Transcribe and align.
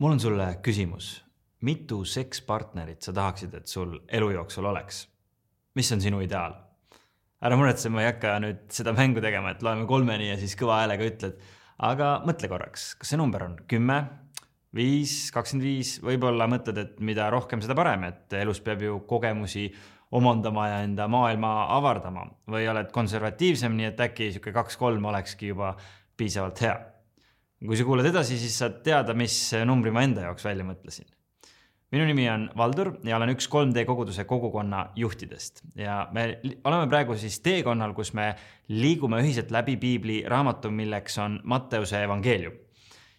mul 0.00 0.16
on 0.16 0.20
sulle 0.20 0.46
küsimus, 0.64 1.12
mitu 1.66 2.04
sekspartnerit 2.08 3.04
sa 3.04 3.12
tahaksid, 3.12 3.54
et 3.54 3.68
sul 3.68 3.98
elu 4.08 4.30
jooksul 4.38 4.68
oleks? 4.72 5.06
mis 5.76 5.92
on 5.92 6.00
sinu 6.00 6.20
ideaal? 6.24 6.56
ära 7.40 7.56
muretse, 7.56 7.88
ma 7.92 8.02
ei 8.02 8.10
hakka 8.10 8.34
nüüd 8.42 8.66
seda 8.72 8.92
mängu 8.96 9.22
tegema, 9.24 9.54
et 9.54 9.62
loeme 9.64 9.86
kolmeni 9.88 10.28
ja 10.28 10.38
siis 10.40 10.56
kõva 10.60 10.82
häälega 10.82 11.06
ütled. 11.08 11.38
aga 11.78 12.10
mõtle 12.28 12.48
korraks, 12.52 12.94
kas 13.00 13.12
see 13.12 13.20
number 13.20 13.44
on 13.44 13.54
kümme, 13.68 14.00
viis, 14.76 15.30
kakskümmend 15.34 15.66
viis, 15.66 15.94
võib-olla 16.04 16.48
mõtled, 16.50 16.80
et 16.80 17.00
mida 17.04 17.30
rohkem, 17.32 17.62
seda 17.64 17.76
parem, 17.76 18.04
et 18.08 18.36
elus 18.40 18.60
peab 18.64 18.84
ju 18.84 19.00
kogemusi 19.08 19.68
omandama 20.16 20.68
ja 20.68 20.78
enda 20.84 21.06
maailma 21.08 21.52
avardama 21.76 22.26
või 22.50 22.68
oled 22.70 22.90
konservatiivsem, 22.94 23.76
nii 23.76 23.90
et 23.92 24.00
äkki 24.08 24.32
sihuke 24.32 24.52
kaks-kolm 24.54 25.04
olekski 25.12 25.52
juba 25.52 25.74
piisavalt 26.16 26.64
hea. 26.64 26.78
Kui 27.66 27.76
sa 27.76 27.84
kuulad 27.84 28.08
edasi, 28.08 28.38
siis 28.40 28.54
saad 28.62 28.78
teada, 28.84 29.14
mis 29.16 29.34
numbri 29.68 29.92
ma 29.92 30.04
enda 30.06 30.28
jaoks 30.28 30.46
välja 30.46 30.64
mõtlesin. 30.64 31.08
minu 31.90 32.04
nimi 32.06 32.28
on 32.30 32.44
Valdur 32.56 32.92
ja 33.04 33.16
olen 33.16 33.32
üks 33.32 33.48
3D 33.50 33.82
koguduse 33.84 34.24
kogukonna 34.24 34.92
juhtidest. 34.96 35.64
Ja 35.74 36.08
me 36.12 36.38
oleme 36.64 36.86
praegu 36.88 37.16
siis 37.18 37.40
teekonnal, 37.42 37.92
kus 37.94 38.12
me 38.14 38.34
liigume 38.68 39.18
ühiselt 39.20 39.50
läbi 39.50 39.76
piibli 39.76 40.22
raamatu, 40.28 40.70
milleks 40.70 41.18
on 41.18 41.40
Matteuse 41.44 42.02
evangeelium. 42.04 42.54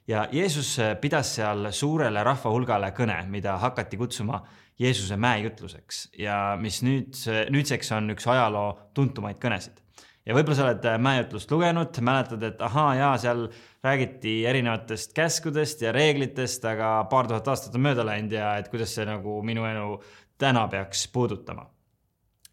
Ja 0.07 0.27
Jeesus 0.31 0.77
pidas 1.01 1.35
seal 1.35 1.67
suurele 1.71 2.23
rahvahulgale 2.23 2.93
kõne, 2.95 3.19
mida 3.29 3.57
hakati 3.59 3.99
kutsuma 3.99 4.41
Jeesuse 4.79 5.17
mäejutluseks. 5.19 6.07
Ja 6.17 6.57
mis 6.59 6.81
nüüd, 6.81 7.13
nüüdseks 7.51 7.91
on 7.91 8.15
üks 8.15 8.25
ajaloo 8.31 8.79
tuntumaid 8.95 9.37
kõnesid 9.43 9.83
ja 10.25 10.35
võib-olla 10.35 10.57
sa 10.57 10.65
oled 10.67 10.87
äh, 10.87 10.97
mäejutlust 11.01 11.51
lugenud, 11.51 11.99
mäletad, 12.05 12.43
et 12.45 12.61
ahaa, 12.61 12.93
jaa, 12.99 13.11
seal 13.21 13.45
räägiti 13.83 14.41
erinevatest 14.49 15.15
käskudest 15.17 15.81
ja 15.85 15.93
reeglitest, 15.95 16.65
aga 16.69 16.93
paar 17.11 17.29
tuhat 17.29 17.47
aastat 17.53 17.77
on 17.77 17.85
mööda 17.87 18.05
läinud 18.07 18.35
ja 18.37 18.55
et 18.61 18.69
kuidas 18.73 18.93
see 18.95 19.07
nagu 19.07 19.39
minu 19.45 19.65
elu 19.69 19.95
täna 20.41 20.67
peaks 20.71 21.07
puudutama. 21.13 21.67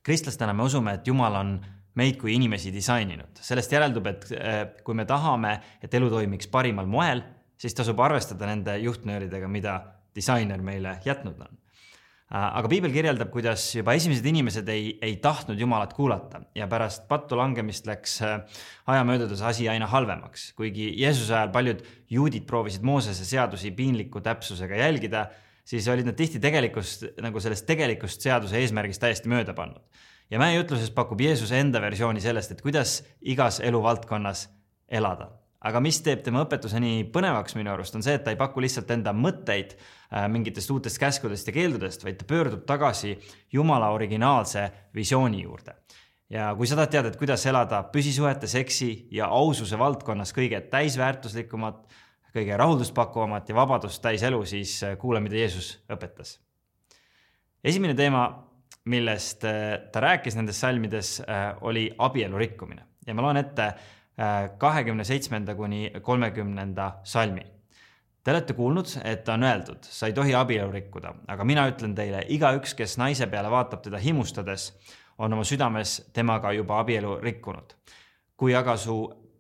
kristlastena 0.02 0.52
me 0.56 0.64
usume, 0.64 0.94
et 0.94 1.06
Jumal 1.06 1.34
on 1.36 1.58
meid 1.98 2.16
kui 2.16 2.34
inimesi 2.34 2.72
disaininud, 2.72 3.40
sellest 3.42 3.72
järeldub, 3.72 4.06
et 4.06 4.28
äh, 4.32 4.60
kui 4.84 4.94
me 4.94 5.04
tahame, 5.04 5.58
et 5.82 5.94
elu 5.94 6.10
toimiks 6.10 6.48
parimal 6.48 6.86
moel, 6.86 7.22
siis 7.58 7.74
tasub 7.74 8.00
arvestada 8.00 8.46
nende 8.46 8.78
juhtnööridega, 8.78 9.48
mida 9.48 9.80
disainer 10.14 10.62
meile 10.62 10.98
jätnud 11.04 11.40
on 11.42 11.58
aga 12.28 12.68
piibel 12.68 12.92
kirjeldab, 12.92 13.30
kuidas 13.32 13.62
juba 13.72 13.94
esimesed 13.96 14.26
inimesed 14.28 14.68
ei, 14.68 14.90
ei 15.04 15.14
tahtnud 15.22 15.60
Jumalat 15.60 15.94
kuulata 15.96 16.42
ja 16.56 16.66
pärast 16.68 17.06
pattu 17.08 17.38
langemist 17.40 17.88
läks 17.88 18.18
äh, 18.26 18.60
aja 18.92 19.06
möödudes 19.08 19.40
asi 19.40 19.68
aina 19.72 19.88
halvemaks. 19.88 20.52
kuigi 20.58 20.90
Jeesuse 21.00 21.32
ajal 21.34 21.52
paljud 21.54 21.80
juudid 22.12 22.44
proovisid 22.48 22.84
Moosese 22.84 23.24
seadusi 23.24 23.72
piinliku 23.72 24.20
täpsusega 24.20 24.76
jälgida, 24.76 25.26
siis 25.64 25.88
olid 25.88 26.04
nad 26.04 26.20
tihti 26.20 26.40
tegelikust, 26.40 27.06
nagu 27.24 27.40
sellest 27.40 27.66
tegelikust 27.66 28.20
seaduse 28.20 28.60
eesmärgist 28.60 29.00
täiesti 29.00 29.32
mööda 29.32 29.56
pannud. 29.56 29.82
ja 30.30 30.38
mäejutluses 30.38 30.92
pakub 30.92 31.20
Jeesus 31.24 31.52
enda 31.56 31.80
versiooni 31.80 32.20
sellest, 32.20 32.52
et 32.52 32.60
kuidas 32.60 33.00
igas 33.24 33.60
eluvaldkonnas 33.64 34.50
elada 34.88 35.30
aga 35.66 35.80
mis 35.82 35.98
teeb 36.06 36.22
tema 36.22 36.44
õpetuse 36.44 36.78
nii 36.82 37.06
põnevaks 37.14 37.56
minu 37.58 37.72
arust, 37.72 37.96
on 37.98 38.04
see, 38.04 38.14
et 38.18 38.24
ta 38.24 38.34
ei 38.34 38.38
paku 38.38 38.62
lihtsalt 38.62 38.90
enda 38.94 39.14
mõtteid 39.16 39.74
äh, 39.74 40.26
mingitest 40.30 40.70
uutest 40.70 41.00
käskudest 41.02 41.50
ja 41.50 41.54
keeldudest, 41.56 42.04
vaid 42.06 42.20
ta 42.20 42.28
pöördub 42.28 42.64
tagasi 42.68 43.16
Jumala 43.52 43.90
originaalse 43.94 44.68
visiooni 44.94 45.42
juurde. 45.42 45.74
ja 46.30 46.52
kui 46.54 46.66
sa 46.66 46.76
tahad 46.76 46.90
teada, 46.92 47.08
et 47.08 47.16
kuidas 47.18 47.46
elada 47.46 47.82
püsisuhete, 47.92 48.46
seksi 48.46 49.08
ja 49.10 49.26
aususe 49.26 49.78
valdkonnas 49.78 50.34
kõige 50.36 50.60
täisväärtuslikumat, 50.70 51.86
kõige 52.36 52.56
rahuldust 52.56 52.94
pakkuvamat 52.94 53.48
ja 53.48 53.54
vabadust 53.54 54.02
täis 54.02 54.22
elu, 54.22 54.44
siis 54.46 54.82
äh, 54.84 54.98
kuula, 54.98 55.20
mida 55.20 55.36
Jeesus 55.36 55.78
õpetas. 55.90 56.38
esimene 57.64 57.94
teema, 57.98 58.28
millest 58.84 59.42
äh, 59.44 59.90
ta 59.92 60.00
rääkis 60.00 60.36
nendes 60.38 60.60
salmides, 60.60 61.22
oli 61.60 61.90
abielu 61.98 62.38
rikkumine 62.38 62.86
ja 63.08 63.14
ma 63.16 63.24
loen 63.24 63.40
ette 63.40 63.72
kahekümne 64.58 65.04
seitsmenda 65.04 65.54
kuni 65.56 65.92
kolmekümnenda 66.02 67.00
salmi. 67.04 67.44
Te 68.24 68.32
olete 68.34 68.54
kuulnud, 68.54 68.90
et 69.04 69.28
on 69.28 69.42
öeldud, 69.46 69.86
sa 69.86 70.06
ei 70.06 70.12
tohi 70.12 70.34
abielu 70.36 70.72
rikkuda, 70.72 71.14
aga 71.32 71.44
mina 71.48 71.68
ütlen 71.70 71.94
teile, 71.96 72.24
igaüks, 72.28 72.74
kes 72.76 72.98
naise 72.98 73.28
peale 73.30 73.50
vaatab 73.50 73.80
teda 73.86 74.00
himustades, 74.02 74.72
on 75.18 75.32
oma 75.32 75.46
südames 75.46 75.94
temaga 76.12 76.52
juba 76.52 76.80
abielu 76.82 77.20
rikkunud. 77.22 77.72
kui 78.38 78.54
aga 78.54 78.76
su 78.76 78.94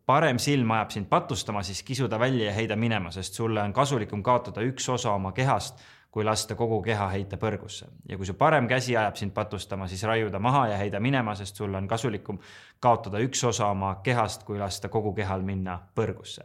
parem 0.08 0.40
silm 0.40 0.70
ajab 0.72 0.94
sind 0.94 1.08
patustama, 1.10 1.62
siis 1.62 1.82
kisu 1.84 2.08
ta 2.08 2.18
välja 2.18 2.48
ja 2.48 2.56
heida 2.56 2.76
minema, 2.76 3.12
sest 3.12 3.36
sulle 3.36 3.60
on 3.62 3.72
kasulikum 3.76 4.22
kaotada 4.24 4.64
üks 4.64 4.88
osa 4.88 5.12
oma 5.12 5.32
kehast 5.36 5.82
kui 6.10 6.24
lasta 6.24 6.56
kogu 6.56 6.80
keha 6.82 7.08
heita 7.12 7.36
põrgusse. 7.36 7.86
ja 8.08 8.16
kui 8.16 8.26
su 8.26 8.34
parem 8.34 8.68
käsi 8.68 8.96
ajab 8.96 9.16
sind 9.20 9.34
patustama, 9.36 9.88
siis 9.88 10.02
raiu 10.08 10.30
ta 10.30 10.38
maha 10.38 10.66
ja 10.72 10.78
heida 10.80 11.00
minema, 11.00 11.34
sest 11.36 11.56
sul 11.56 11.74
on 11.74 11.88
kasulikum 11.88 12.38
kaotada 12.80 13.20
üks 13.20 13.44
osa 13.44 13.68
oma 13.70 13.98
kehast, 14.04 14.42
kui 14.48 14.58
lasta 14.58 14.88
kogu 14.88 15.12
kehal 15.14 15.42
minna 15.42 15.78
põrgusse. 15.94 16.44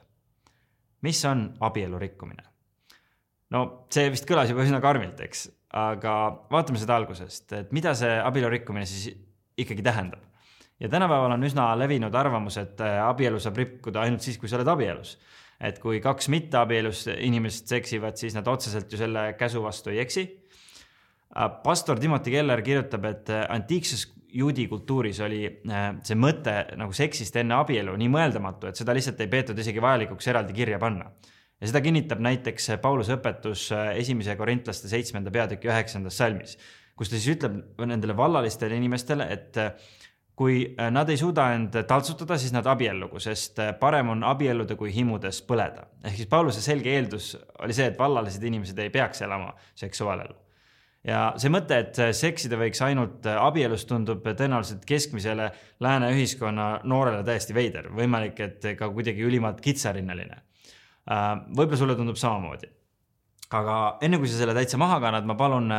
mis 1.02 1.25
on 1.25 1.53
abielu 1.59 2.00
rikkumine? 2.00 2.44
no 3.50 3.85
see 3.90 4.12
vist 4.12 4.28
kõlas 4.29 4.52
juba 4.52 4.66
üsna 4.68 4.81
karmilt, 4.81 5.19
eks, 5.19 5.47
aga 5.73 6.13
vaatame 6.52 6.79
seda 6.79 6.96
algusest, 7.00 7.52
et 7.53 7.72
mida 7.72 7.96
see 7.96 8.19
abielu 8.19 8.50
rikkumine 8.50 8.85
siis 8.85 9.16
ikkagi 9.57 9.81
tähendab. 9.81 10.19
Ja 10.83 10.89
tänapäeval 10.91 11.31
on 11.38 11.47
üsna 11.47 11.71
levinud 11.79 12.16
arvamus, 12.16 12.59
et 12.59 12.81
abielu 12.83 13.39
saab 13.39 13.57
rikkuda 13.57 14.03
ainult 14.03 14.21
siis, 14.21 14.38
kui 14.38 14.51
sa 14.51 14.59
oled 14.59 14.67
abielus 14.67 15.16
et 15.63 15.79
kui 15.79 15.99
kaks 16.03 16.29
mitteabielus 16.33 17.05
inimest 17.13 17.71
seksivad, 17.71 18.17
siis 18.19 18.35
nad 18.35 18.47
otseselt 18.51 18.91
ju 18.91 18.99
selle 18.99 19.31
käsu 19.39 19.61
vastu 19.63 19.93
ei 19.93 20.01
eksi. 20.03 20.25
Äh, 21.33 21.49
pastor 21.63 21.99
Timothy 21.99 22.33
Keller 22.35 22.61
kirjutab, 22.66 23.07
et 23.09 23.31
äh, 23.33 23.45
antiikses 23.53 24.09
juudi 24.33 24.67
kultuuris 24.67 25.22
oli 25.23 25.45
äh, 25.47 25.85
see 26.05 26.17
mõte 26.19 26.55
nagu 26.79 26.93
seksist 26.95 27.38
enne 27.39 27.57
abielu 27.57 27.95
nii 27.99 28.11
mõeldamatu, 28.11 28.69
et 28.69 28.79
seda 28.79 28.95
lihtsalt 28.95 29.22
ei 29.23 29.31
peetud 29.31 29.59
isegi 29.59 29.81
vajalikuks 29.81 30.29
eraldi 30.33 30.55
kirja 30.57 30.81
panna. 30.81 31.11
ja 31.61 31.69
seda 31.69 31.81
kinnitab 31.81 32.19
näiteks 32.19 32.73
Pauluse 32.81 33.16
õpetus 33.16 33.69
esimese 33.95 34.35
korintlaste 34.35 34.89
seitsmenda 34.91 35.31
peatüki 35.31 35.69
üheksandas 35.69 36.17
salmis, 36.17 36.57
kus 36.95 37.09
ta 37.09 37.16
siis 37.16 37.38
ütleb 37.38 37.85
nendele 37.88 38.17
vallalistele 38.17 38.75
inimestele, 38.75 39.29
et 39.31 39.61
kui 40.35 40.63
äh, 40.66 40.89
nad 40.91 41.09
ei 41.13 41.17
suuda 41.17 41.47
end 41.53 41.75
taltsutada, 41.88 42.38
siis 42.41 42.53
nad 42.55 42.67
abiellugu, 42.69 43.21
sest 43.21 43.59
äh, 43.61 43.73
parem 43.79 44.09
on 44.16 44.23
abielluda, 44.25 44.75
kui 44.79 44.94
himudes 44.94 45.44
põleda. 45.45 45.85
ehk 46.03 46.17
siis 46.17 46.29
Pauluse 46.29 46.61
selge 46.61 46.94
eeldus 46.94 47.33
oli 47.61 47.75
see, 47.77 47.91
et 47.91 47.99
vallalised 47.99 48.43
inimesed 48.43 48.79
ei 48.81 48.89
peaks 48.93 49.22
elama 49.22 49.53
seksuaalelu. 49.77 50.33
ja 51.05 51.23
see 51.38 51.53
mõte, 51.53 51.77
et 51.85 51.99
äh, 52.01 52.13
seksida 52.17 52.57
võiks 52.57 52.81
ainult 52.81 53.27
abielus, 53.29 53.85
tundub 53.85 54.25
tõenäoliselt 54.25 54.88
keskmisele 54.89 55.51
lääne 55.85 56.09
ühiskonna 56.16 56.69
noorele 56.83 57.22
täiesti 57.27 57.53
veider, 57.53 57.91
võimalik, 57.93 58.39
et 58.41 58.72
ka 58.79 58.89
kuidagi 58.89 59.22
ülimalt 59.22 59.61
kitsarinnaline. 59.61 60.41
võib-olla 61.05 61.77
sulle 61.77 61.95
tundub 61.99 62.17
samamoodi. 62.17 62.72
aga 63.53 63.97
enne 64.01 64.17
kui 64.17 64.27
sa 64.27 64.38
selle 64.39 64.53
täitsa 64.57 64.77
maha 64.81 64.97
kannad, 64.99 65.25
ma 65.29 65.35
palun 65.35 65.69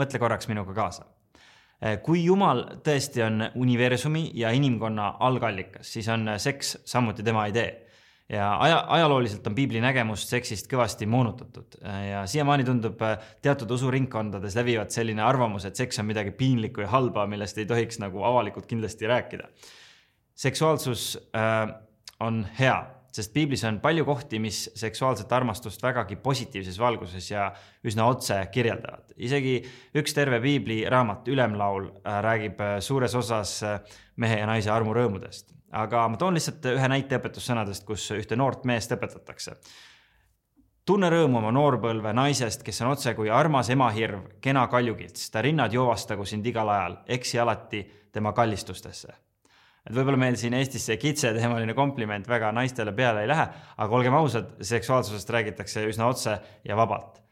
mõtle 0.00 0.18
korraks 0.18 0.48
minuga 0.48 0.72
kaasa 0.72 1.04
kui 2.02 2.24
Jumal 2.24 2.62
tõesti 2.84 3.20
on 3.26 3.42
universumi 3.54 4.30
ja 4.34 4.50
inimkonna 4.56 5.16
algallikas, 5.20 5.90
siis 5.92 6.08
on 6.08 6.28
eh, 6.32 6.38
seks 6.40 6.78
samuti 6.88 7.22
tema 7.26 7.46
idee. 7.46 7.82
ja 8.28 8.56
aja, 8.58 8.84
ajalooliselt 8.88 9.46
on 9.46 9.54
piibli 9.54 9.80
nägemust 9.80 10.28
seksist 10.28 10.66
kõvasti 10.72 11.06
moonutatud 11.06 11.76
eh, 11.82 12.00
ja 12.10 12.24
siiamaani 12.26 12.64
tundub 12.64 13.02
teatud 13.42 13.70
usuringkondades 13.70 14.56
levivat 14.56 14.90
selline 14.90 15.22
arvamus, 15.22 15.64
et 15.64 15.76
seks 15.76 16.00
on 16.00 16.08
midagi 16.08 16.30
piinlikku 16.30 16.80
ja 16.80 16.88
halba, 16.88 17.26
millest 17.26 17.58
ei 17.58 17.66
tohiks 17.66 18.00
nagu 18.02 18.24
avalikult 18.24 18.66
kindlasti 18.66 19.06
rääkida. 19.06 19.48
seksuaalsus 20.34 21.18
äh, 21.36 21.74
on 22.20 22.46
hea 22.58 22.95
sest 23.16 23.32
piiblis 23.32 23.64
on 23.64 23.80
palju 23.80 24.04
kohti, 24.04 24.38
mis 24.42 24.66
seksuaalset 24.76 25.32
armastust 25.32 25.82
vägagi 25.82 26.18
positiivses 26.20 26.78
valguses 26.80 27.30
ja 27.30 27.48
üsna 27.86 28.08
otse 28.12 28.38
kirjeldavad. 28.52 29.14
isegi 29.16 29.56
üks 29.96 30.14
terve 30.14 30.40
piibli 30.40 30.82
raamat, 30.90 31.28
Ülemlaul, 31.28 31.88
äh, 31.88 32.20
räägib 32.22 32.60
äh, 32.60 32.78
suures 32.80 33.14
osas 33.14 33.62
äh, 33.62 33.80
mehe 34.16 34.38
ja 34.40 34.46
naise 34.46 34.70
armurõõmudest. 34.70 35.54
aga 35.72 36.06
ma 36.08 36.16
toon 36.16 36.34
lihtsalt 36.34 36.64
ühe 36.72 36.88
näite 36.88 37.18
õpetussõnadest, 37.18 37.84
kus 37.84 38.10
ühte 38.16 38.36
noort 38.36 38.64
meest 38.64 38.92
õpetatakse. 38.92 39.56
tunne 40.84 41.10
rõõmu 41.10 41.38
oma 41.38 41.52
noorpõlve 41.52 42.12
naisest, 42.12 42.62
kes 42.62 42.80
on 42.82 42.92
otse 42.92 43.14
kui 43.14 43.30
armas 43.30 43.70
emahirv, 43.70 44.38
kena 44.40 44.66
kaljukits, 44.66 45.30
ta 45.30 45.42
rinnad 45.42 45.72
joovastagu 45.72 46.24
sind 46.24 46.46
igal 46.46 46.68
ajal, 46.68 46.98
eksi 47.06 47.38
alati 47.38 47.86
tema 48.12 48.32
kallistustesse 48.32 49.25
et 49.86 49.94
võib-olla 49.94 50.18
meil 50.18 50.38
siin 50.38 50.56
Eestis 50.58 50.88
see 50.88 50.98
kitseteemaline 51.00 51.74
kompliment 51.78 52.26
väga 52.28 52.50
naistele 52.54 52.94
peale 52.96 53.22
ei 53.22 53.30
lähe, 53.30 53.46
aga 53.78 53.98
olgem 53.98 54.16
ausad, 54.18 54.56
seksuaalsusest 54.66 55.30
räägitakse 55.36 55.86
üsna 55.90 56.10
otse 56.10 56.36
ja 56.66 56.78
vabalt. 56.78 57.22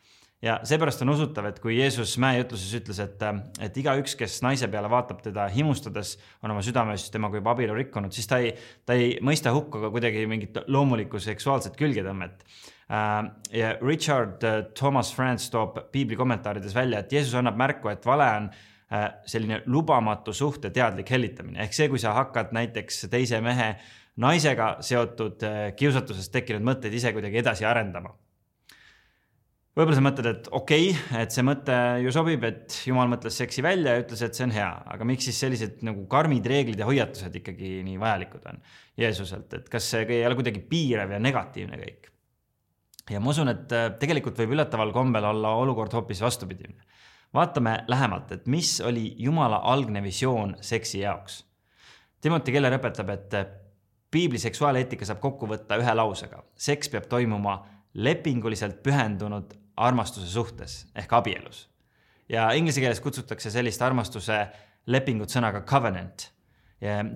ja 0.45 0.59
seepärast 0.69 1.01
on 1.01 1.09
usutav, 1.09 1.47
et 1.49 1.59
kui 1.63 1.79
Jeesus 1.79 2.19
mäejutuses 2.21 2.75
ütles, 2.77 2.99
et, 3.01 3.23
et 3.65 3.79
igaüks, 3.81 4.13
kes 4.19 4.43
naise 4.45 4.69
peale 4.69 4.91
vaatab 4.93 5.23
teda 5.25 5.47
himustades, 5.49 6.19
on 6.45 6.53
oma 6.53 6.61
südames 6.63 7.07
temaga 7.11 7.41
juba 7.41 7.55
abielu 7.55 7.79
rikkunud, 7.79 8.13
siis 8.13 8.29
ta 8.29 8.43
ei, 8.45 8.53
ta 8.85 8.97
ei 8.99 9.17
mõista 9.25 9.55
hukka 9.57 9.81
ka 9.87 9.91
kuidagi 9.95 10.27
mingit 10.29 10.61
loomulikku 10.69 11.23
seksuaalset 11.23 11.81
külgetõmmet. 11.81 12.45
ja 13.57 13.73
Richard 13.81 14.45
Thomas 14.77 15.15
France 15.15 15.51
toob 15.51 15.81
piibli 15.91 16.17
kommentaarides 16.17 16.77
välja, 16.77 17.01
et 17.01 17.13
Jeesus 17.13 17.35
annab 17.41 17.57
märku, 17.57 17.89
et 17.89 18.07
vale 18.07 18.31
on 18.37 18.51
selline 19.27 19.63
lubamatu 19.67 20.33
suhte 20.37 20.71
teadlik 20.75 21.11
hellitamine 21.11 21.63
ehk 21.65 21.77
see, 21.77 21.89
kui 21.93 22.03
sa 22.03 22.15
hakkad 22.21 22.53
näiteks 22.57 23.07
teise 23.13 23.41
mehe 23.45 23.75
naisega 24.21 24.77
seotud 24.85 25.43
kiusatusest 25.77 26.33
tekkinud 26.33 26.63
mõtteid 26.67 26.95
ise 26.95 27.13
kuidagi 27.17 27.41
edasi 27.43 27.67
arendama 27.67 28.15
võib-olla 29.75 29.99
sa 29.99 30.05
mõtled, 30.05 30.29
et 30.31 30.49
okei 30.55 30.89
okay,, 30.93 31.23
et 31.25 31.35
see 31.35 31.45
mõte 31.47 31.77
ju 32.05 32.15
sobib, 32.15 32.47
et 32.47 32.79
jumal 32.87 33.11
mõtles 33.11 33.37
seksi 33.41 33.63
välja 33.65 33.97
ja 33.97 34.05
ütles, 34.05 34.23
et 34.23 34.39
see 34.39 34.47
on 34.47 34.55
hea, 34.55 34.71
aga 34.95 35.09
miks 35.09 35.27
siis 35.29 35.41
sellised 35.43 35.83
nagu 35.87 36.07
karmid 36.11 36.47
reeglid 36.51 36.81
ja 36.81 36.89
hoiatused 36.89 37.35
ikkagi 37.41 37.77
nii 37.87 37.99
vajalikud 38.01 38.51
on 38.53 38.61
Jeesuselt, 39.01 39.51
et 39.59 39.71
kas 39.71 39.89
see 39.91 40.05
ei 40.07 40.27
ole 40.29 40.39
kuidagi 40.39 40.63
piirav 40.71 41.17
ja 41.17 41.23
negatiivne 41.23 41.81
kõik? 41.81 42.11
ja 43.11 43.21
ma 43.21 43.35
usun, 43.35 43.51
et 43.53 43.73
äh, 43.75 43.91
tegelikult 44.01 44.39
võib 44.41 44.55
üllataval 44.55 44.95
kombel 44.95 45.27
olla 45.29 45.51
olukord 45.61 45.93
hoopis 45.93 46.23
vastupidine. 46.25 46.79
Vaatame 47.35 47.85
lähemalt, 47.89 48.33
et 48.33 48.47
mis 48.47 48.81
oli 48.81 49.15
Jumala 49.19 49.57
algne 49.57 50.03
visioon 50.03 50.57
seksi 50.61 51.01
jaoks. 51.01 51.45
Timothy 52.21 52.53
Keller 52.53 52.79
õpetab, 52.79 53.11
et 53.13 53.35
äh, 53.35 53.47
piibli 54.11 54.39
seksuaaleetika 54.39 55.07
saab 55.09 55.21
kokku 55.21 55.49
võtta 55.51 55.77
ühe 55.81 55.95
lausega. 55.95 56.43
seks 56.55 56.89
peab 56.89 57.09
toimuma 57.11 57.59
lepinguliselt 57.95 58.83
pühendunud 58.83 59.55
armastuse 59.77 60.27
suhtes 60.27 60.87
ehk 60.95 61.13
abielus. 61.13 61.69
ja 62.29 62.51
inglise 62.53 62.81
keeles 62.81 63.01
kutsutakse 63.01 63.51
sellist 63.51 63.83
armastuse 63.83 64.47
lepingut 64.87 65.31
sõnaga 65.31 65.65
covenant. 65.67 66.31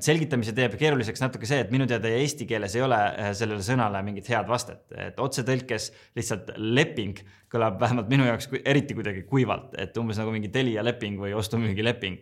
Selgitamise 0.04 0.54
teeb 0.56 0.76
keeruliseks 0.80 1.20
natuke 1.20 1.48
see, 1.48 1.60
et 1.64 1.72
minu 1.74 1.86
teada 1.90 2.10
eesti 2.20 2.46
keeles 2.48 2.76
ei 2.78 2.84
ole 2.84 2.98
äh, 2.98 3.32
sellele 3.36 3.64
sõnale 3.64 4.02
mingit 4.06 4.30
head 4.32 4.48
vastet, 4.48 4.84
et 4.96 5.18
otsetõlkes 5.20 5.90
lihtsalt 6.18 6.54
leping 6.56 7.20
kõlab 7.52 7.80
vähemalt 7.80 8.08
minu 8.12 8.28
jaoks 8.28 8.50
eriti 8.64 8.96
kuidagi 8.96 9.24
kuivalt, 9.28 9.74
et 9.80 9.96
umbes 10.00 10.20
nagu 10.20 10.32
mingi 10.34 10.52
Telia 10.52 10.84
leping 10.86 11.20
või 11.20 11.34
ostu-müügileping 11.36 12.18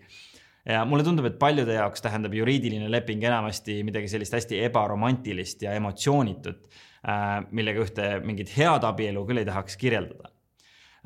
ja 0.66 0.82
mulle 0.88 1.06
tundub, 1.06 1.28
et 1.30 1.38
paljude 1.38 1.76
jaoks 1.78 2.02
tähendab 2.02 2.34
juriidiline 2.34 2.90
leping 2.90 3.22
enamasti 3.22 3.80
midagi 3.86 4.10
sellist 4.10 4.34
hästi 4.34 4.64
ebaromantilist 4.66 5.62
ja 5.66 5.76
emotsioonitut 5.78 6.66
Äh, 7.06 7.44
millega 7.54 7.84
ühte 7.84 8.06
mingit 8.26 8.50
head 8.56 8.82
abielu 8.86 9.20
küll 9.28 9.38
ei 9.38 9.46
tahaks 9.46 9.76
kirjeldada. 9.78 10.32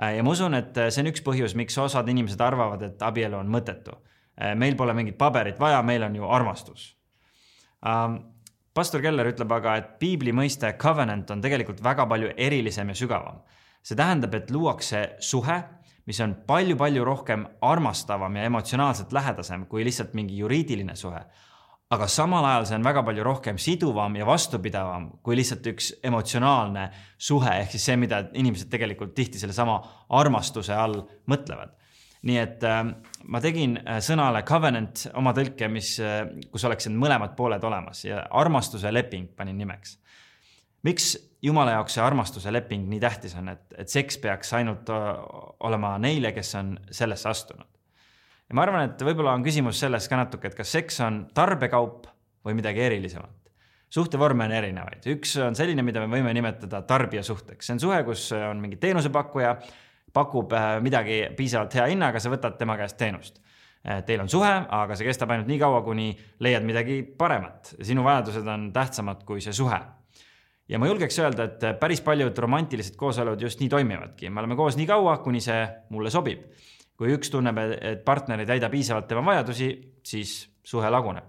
Äh, 0.01 0.15
ja 0.17 0.23
ma 0.25 0.33
usun, 0.33 0.57
et 0.57 0.79
see 0.89 1.03
on 1.03 1.11
üks 1.11 1.21
põhjus, 1.27 1.53
miks 1.59 1.77
osad 1.83 2.09
inimesed 2.09 2.41
arvavad, 2.41 2.87
et 2.87 3.03
abielu 3.05 3.37
on 3.37 3.51
mõttetu. 3.53 3.99
Äh, 4.41 4.55
meil 4.57 4.77
pole 4.77 4.95
mingit 4.97 5.19
paberit 5.19 5.61
vaja, 5.61 5.83
meil 5.83 6.03
on 6.03 6.17
ju 6.17 6.29
armastus. 6.29 6.87
Ähm, 7.87 8.17
pastor 8.75 9.03
Keller 9.05 9.29
ütleb 9.33 9.53
aga, 9.53 9.77
et 9.77 9.93
piibli 10.01 10.33
mõiste 10.37 10.73
covenant 10.81 11.31
on 11.31 11.43
tegelikult 11.45 11.83
väga 11.85 12.07
palju 12.09 12.33
erilisem 12.37 12.89
ja 12.89 12.95
sügavam. 12.95 13.43
see 13.83 13.97
tähendab, 13.97 14.35
et 14.35 14.51
luuakse 14.51 15.17
suhe, 15.25 15.63
mis 16.07 16.19
on 16.21 16.35
palju-palju 16.47 17.05
rohkem 17.05 17.47
armastavam 17.63 18.37
ja 18.37 18.43
emotsionaalselt 18.45 19.13
lähedasem 19.13 19.65
kui 19.67 19.85
lihtsalt 19.85 20.13
mingi 20.15 20.37
juriidiline 20.37 20.97
suhe 20.97 21.23
aga 21.91 22.07
samal 22.07 22.47
ajal 22.47 22.67
see 22.69 22.77
on 22.79 22.85
väga 22.87 23.03
palju 23.03 23.25
rohkem 23.27 23.57
siduvam 23.59 24.15
ja 24.15 24.27
vastupidavam 24.27 25.09
kui 25.27 25.35
lihtsalt 25.39 25.65
üks 25.73 25.91
emotsionaalne 26.07 26.85
suhe, 27.19 27.55
ehk 27.65 27.75
siis 27.75 27.87
see, 27.89 27.97
mida 27.99 28.23
inimesed 28.31 28.71
tegelikult 28.71 29.15
tihti 29.17 29.43
sellesama 29.43 29.81
armastuse 30.21 30.77
all 30.77 31.01
mõtlevad. 31.31 31.75
Nii 32.27 32.37
et 32.37 32.65
äh, 32.69 32.83
ma 33.33 33.41
tegin 33.41 33.79
äh, 33.81 33.99
sõnale 34.05 34.43
covenant 34.49 35.07
oma 35.17 35.33
tõlke, 35.37 35.71
mis 35.73 35.95
äh,, 36.05 36.23
kus 36.53 36.67
oleksid 36.69 36.93
mõlemad 36.97 37.35
pooled 37.39 37.65
olemas 37.65 38.05
ja 38.05 38.25
armastuse 38.43 38.93
leping 38.93 39.31
panin 39.37 39.59
nimeks. 39.61 39.99
miks 40.83 41.17
Jumala 41.43 41.73
jaoks 41.73 41.95
see 41.97 42.03
armastuse 42.05 42.53
leping 42.53 42.85
nii 42.91 43.01
tähtis 43.01 43.33
on, 43.41 43.49
et, 43.49 43.63
et 43.81 43.89
seks 43.89 44.19
peaks 44.21 44.53
ainult 44.59 44.91
äh, 44.93 45.11
olema 45.65 45.95
neile, 45.99 46.35
kes 46.37 46.55
on 46.61 46.75
sellesse 46.93 47.29
astunud? 47.29 47.69
ja 48.51 48.57
ma 48.59 48.67
arvan, 48.67 48.91
et 48.91 49.05
võib-olla 49.07 49.33
on 49.39 49.45
küsimus 49.47 49.81
selles 49.81 50.09
ka 50.11 50.19
natuke, 50.21 50.51
et 50.51 50.59
kas 50.59 50.73
seks 50.77 51.01
on 51.07 51.23
tarbekaup 51.35 52.11
või 52.45 52.57
midagi 52.59 52.83
erilisemat. 52.85 53.37
suhtevorme 53.91 54.45
on 54.45 54.53
erinevaid, 54.53 55.07
üks 55.15 55.37
on 55.41 55.57
selline, 55.57 55.83
mida 55.87 56.03
me 56.05 56.19
võime 56.19 56.35
nimetada 56.37 56.83
tarbijasuhteks, 56.83 57.67
see 57.67 57.79
on 57.79 57.81
suhe, 57.87 58.03
kus 58.05 58.29
on 58.37 58.61
mingi 58.61 58.77
teenusepakkuja, 58.83 59.55
pakub 60.13 60.53
äh, 60.53 60.73
midagi 60.83 61.23
piisavalt 61.37 61.75
hea 61.75 61.87
hinnaga, 61.93 62.21
sa 62.21 62.33
võtad 62.33 62.59
tema 62.59 62.77
käest 62.81 62.99
teenust. 63.01 63.41
Äh, 63.87 64.03
teil 64.07 64.21
on 64.21 64.29
suhe, 64.29 64.51
aga 64.81 64.97
see 64.97 65.09
kestab 65.09 65.31
ainult 65.31 65.49
nii 65.51 65.61
kaua, 65.63 65.85
kuni 65.87 66.11
leiad 66.45 66.67
midagi 66.67 67.03
paremat. 67.03 67.75
sinu 67.83 68.05
vajadused 68.05 68.47
on 68.47 68.71
tähtsamad 68.73 69.25
kui 69.25 69.41
see 69.41 69.57
suhe 69.57 69.81
ja 70.71 70.79
ma 70.79 70.87
julgeks 70.87 71.19
öelda, 71.19 71.49
et 71.49 71.81
päris 71.81 72.01
paljud 72.01 72.37
romantilised 72.39 72.95
kooselud 72.97 73.41
just 73.41 73.61
nii 73.61 73.69
toimivadki, 73.69 74.31
me 74.31 74.41
oleme 74.41 74.57
koos 74.57 74.77
nii 74.79 74.87
kaua, 74.87 75.17
kuni 75.25 75.41
see 75.43 75.65
mulle 75.91 76.13
sobib 76.15 76.45
kui 77.01 77.15
üks 77.17 77.33
tunneb, 77.33 77.57
et 77.81 78.03
partner 78.05 78.43
ei 78.43 78.49
täida 78.49 78.69
piisavalt 78.69 79.07
tema 79.09 79.23
vajadusi, 79.25 79.71
siis 80.05 80.43
suhe 80.65 80.91
laguneb. 80.93 81.25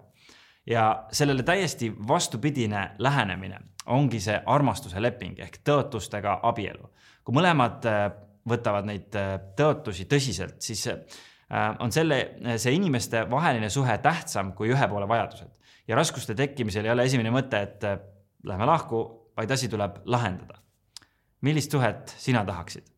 ja 0.65 1.07
sellele 1.11 1.43
täiesti 1.43 1.87
vastupidine 2.07 2.91
lähenemine 2.97 3.57
ongi 3.85 4.19
see 4.21 4.35
armastuse 4.45 5.01
leping 5.01 5.39
ehk 5.39 5.57
tõotustega 5.69 6.39
abielu. 6.43 6.91
kui 7.23 7.33
mõlemad 7.33 7.87
äh, 7.87 8.11
võtavad 8.49 8.87
neid 8.87 9.15
äh, 9.19 9.35
tõotusi 9.57 10.07
tõsiselt, 10.09 10.61
siis 10.63 10.85
äh, 10.87 11.01
on 11.79 11.91
selle, 11.91 12.21
see 12.57 12.73
inimeste 12.75 13.25
vaheline 13.29 13.69
suhe 13.69 13.97
tähtsam 14.03 14.53
kui 14.57 14.71
ühe 14.71 14.87
poole 14.87 15.07
vajadused. 15.07 15.51
ja 15.87 15.95
raskuste 15.95 16.35
tekkimisel 16.35 16.85
ei 16.85 16.91
ole 16.91 17.03
esimene 17.03 17.31
mõte, 17.33 17.61
et 17.61 17.83
lähme 18.47 18.65
lahku, 18.65 19.03
vaid 19.37 19.51
asi 19.51 19.67
tuleb 19.69 20.01
lahendada. 20.05 20.61
millist 21.41 21.71
suhet 21.71 22.15
sina 22.17 22.45
tahaksid? 22.45 22.91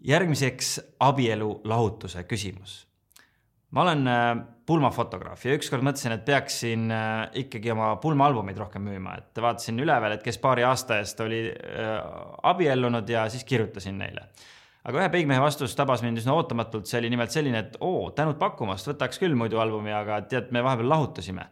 järgmiseks 0.00 0.80
abielu 1.00 1.60
lahutuse 1.64 2.22
küsimus. 2.24 2.87
Ma 3.70 3.82
olen 3.84 4.06
äh, 4.08 4.28
pulmafotograaf 4.68 5.44
ja 5.44 5.56
ükskord 5.56 5.84
mõtlesin, 5.84 6.14
et 6.16 6.24
peaksin 6.26 6.92
äh, 6.92 7.24
ikkagi 7.44 7.72
oma 7.74 7.94
pulmaalbumeid 8.00 8.60
rohkem 8.60 8.86
müüma, 8.88 9.18
et 9.20 9.42
vaatasin 9.44 9.80
üleval, 9.84 10.16
et 10.16 10.24
kes 10.24 10.40
paari 10.42 10.64
aasta 10.68 11.00
eest 11.02 11.20
oli 11.24 11.42
äh, 11.50 11.98
abiellunud 12.48 13.08
ja 13.08 13.26
siis 13.32 13.44
kirjutasin 13.48 13.98
neile. 14.00 14.28
Aga 14.88 15.02
ühe 15.02 15.08
peigmehe 15.12 15.40
vastus 15.42 15.74
tabas 15.76 16.00
mind 16.04 16.20
üsna 16.20 16.32
ootamatult, 16.38 16.88
see 16.88 17.00
oli 17.02 17.10
nimelt 17.12 17.34
selline, 17.34 17.60
et 17.60 17.74
oo, 17.84 18.08
tänud 18.16 18.38
pakkumast, 18.40 18.88
võtaks 18.88 19.20
küll 19.20 19.36
muidu 19.36 19.60
albumi, 19.60 19.92
aga 19.92 20.22
tead, 20.30 20.52
me 20.54 20.62
vahepeal 20.64 20.88
lahutasime. 20.94 21.48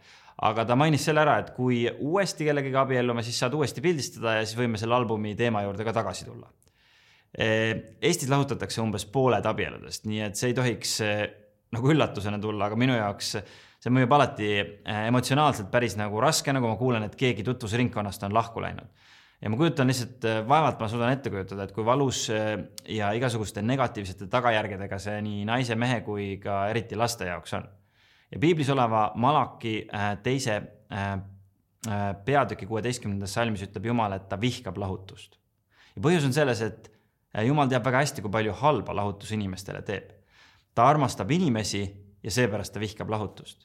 aga 0.47 0.65
ta 0.69 0.77
mainis 0.77 1.05
selle 1.05 1.21
ära, 1.21 1.39
et 1.41 1.51
kui 1.57 1.87
uuesti 1.89 2.45
kellegagi 2.45 2.77
abiellume, 2.77 3.23
siis 3.25 3.39
saad 3.41 3.55
uuesti 3.57 3.81
pildistada 3.81 4.35
ja 4.37 4.45
siis 4.45 4.57
võime 4.57 4.77
selle 4.81 4.95
albumi 4.95 5.35
teema 5.37 5.63
juurde 5.65 5.85
ka 5.85 5.95
tagasi 5.97 6.25
tulla. 6.29 6.49
Eestis 7.37 8.29
lahutatakse 8.29 8.81
umbes 8.81 9.05
pooled 9.13 9.45
abieludest, 9.49 10.05
nii 10.09 10.21
et 10.29 10.37
see 10.37 10.53
ei 10.53 10.57
tohiks 10.57 10.93
nagu 11.75 11.91
üllatusena 11.91 12.39
tulla, 12.43 12.69
aga 12.69 12.79
minu 12.79 12.95
jaoks 12.97 13.35
see 13.87 13.93
mõjub 13.93 14.15
alati 14.17 14.49
äh, 14.59 15.07
emotsionaalselt 15.11 15.69
päris 15.73 15.97
nagu 15.99 16.21
raskena, 16.23 16.63
kui 16.63 16.71
ma 16.71 16.79
kuulen, 16.81 17.07
et 17.07 17.17
keegi 17.19 17.45
tutvusringkonnast 17.47 18.25
on 18.27 18.35
lahku 18.35 18.63
läinud. 18.65 18.89
ja 19.41 19.51
ma 19.53 19.59
kujutan 19.61 19.91
lihtsalt, 19.91 20.25
äh, 20.25 20.41
vaevalt 20.49 20.81
ma 20.81 20.89
suudan 20.89 21.13
ette 21.13 21.31
kujutada, 21.31 21.67
et 21.67 21.75
kui 21.77 21.85
valus 21.85 22.27
äh, 22.35 22.57
ja 22.89 23.13
igasuguste 23.17 23.63
negatiivsete 23.63 24.31
tagajärgedega 24.33 24.99
see 25.03 25.21
nii 25.23 25.45
naise, 25.49 25.77
mehe 25.79 26.01
kui 26.07 26.37
ka 26.43 26.67
eriti 26.73 26.97
laste 26.97 27.29
jaoks 27.29 27.55
on. 27.61 27.69
ja 28.33 28.43
piiblis 28.43 28.71
oleva 28.75 29.11
Malaki 29.15 29.79
teise 30.23 30.61
peatüki 32.27 32.67
kuueteistkümnendas 32.67 33.33
salmis 33.35 33.63
ütleb 33.67 33.87
Jumal, 33.91 34.13
et 34.17 34.29
ta 34.29 34.39
vihkab 34.41 34.79
lahutust. 34.79 35.39
ja 35.95 36.03
põhjus 36.03 36.27
on 36.27 36.35
selles, 36.35 36.63
et 36.63 36.91
jumal 37.45 37.69
teab 37.69 37.85
väga 37.85 38.03
hästi, 38.05 38.23
kui 38.25 38.33
palju 38.33 38.55
halba 38.63 38.95
lahutus 38.97 39.33
inimestele 39.37 39.83
teeb. 39.87 40.16
Ta 40.77 40.91
armastab 40.93 41.31
inimesi 41.33 41.87
ja 42.23 42.35
seepärast 42.35 42.75
ta 42.75 42.83
vihkab 42.83 43.11
lahutust. 43.11 43.65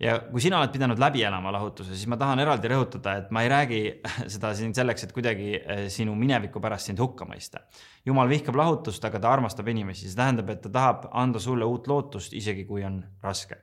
ja 0.00 0.16
kui 0.26 0.42
sina 0.42 0.58
oled 0.58 0.72
pidanud 0.74 0.98
läbi 0.98 1.22
elama 1.22 1.52
lahutuse, 1.54 1.94
siis 1.94 2.08
ma 2.10 2.16
tahan 2.18 2.42
eraldi 2.42 2.68
rõhutada, 2.68 3.12
et 3.20 3.30
ma 3.30 3.44
ei 3.44 3.50
räägi 3.52 3.80
seda 4.34 4.50
siin 4.58 4.74
selleks, 4.74 5.06
et 5.06 5.12
kuidagi 5.14 5.52
eh, 5.56 5.84
sinu 5.88 6.16
mineviku 6.18 6.60
pärast 6.60 6.90
sind 6.90 7.00
hukka 7.00 7.28
mõista. 7.30 7.62
jumal 8.04 8.28
vihkab 8.28 8.58
lahutust, 8.58 9.04
aga 9.04 9.22
ta 9.22 9.32
armastab 9.32 9.70
inimesi, 9.70 10.08
see 10.08 10.18
tähendab, 10.18 10.50
et 10.50 10.62
ta 10.66 10.72
tahab 10.78 11.08
anda 11.12 11.40
sulle 11.40 11.64
uut 11.64 11.86
lootust, 11.88 12.34
isegi 12.34 12.66
kui 12.68 12.84
on 12.84 13.02
raske. 13.22 13.56